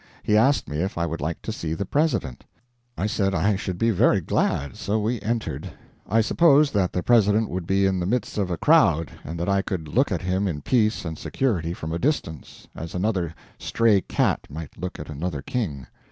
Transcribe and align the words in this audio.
He 0.23 0.35
asked 0.35 0.67
me 0.67 0.77
if 0.81 0.97
I 0.97 1.05
would 1.05 1.21
like 1.21 1.43
to 1.43 1.51
see 1.51 1.75
the 1.75 1.85
President. 1.85 2.43
I 2.97 3.05
said 3.05 3.35
I 3.35 3.55
should 3.55 3.77
be 3.77 3.91
very 3.91 4.19
glad; 4.19 4.75
so 4.75 4.99
we 4.99 5.21
entered. 5.21 5.69
I 6.09 6.21
supposed 6.21 6.73
that 6.73 6.91
the 6.91 7.03
President 7.03 7.49
would 7.49 7.67
be 7.67 7.85
in 7.85 7.99
the 7.99 8.07
midst 8.07 8.39
of 8.39 8.49
a 8.49 8.57
crowd, 8.57 9.11
and 9.23 9.39
that 9.39 9.47
I 9.47 9.61
could 9.61 9.87
look 9.87 10.11
at 10.11 10.23
him 10.23 10.47
in 10.47 10.63
peace 10.63 11.05
and 11.05 11.19
security 11.19 11.75
from 11.75 11.93
a 11.93 11.99
distance, 11.99 12.67
as 12.73 12.95
another 12.95 13.35
stray 13.59 14.01
cat 14.01 14.47
might 14.49 14.75
look 14.75 14.99
at 14.99 15.07
another 15.07 15.43
king. 15.43 15.85